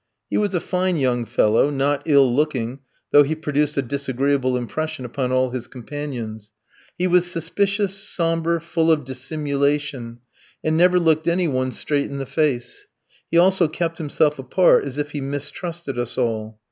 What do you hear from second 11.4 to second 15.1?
one straight in the face; he also kept himself apart as